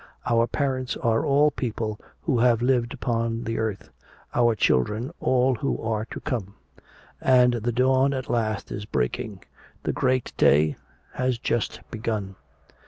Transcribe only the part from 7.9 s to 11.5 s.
at last is breaking. The great day has